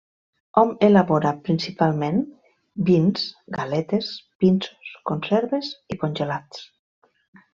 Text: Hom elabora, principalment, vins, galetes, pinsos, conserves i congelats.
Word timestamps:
Hom 0.59 0.69
elabora, 0.85 1.33
principalment, 1.49 2.17
vins, 2.87 3.27
galetes, 3.59 4.09
pinsos, 4.45 4.93
conserves 5.13 5.73
i 5.97 6.01
congelats. 6.05 6.65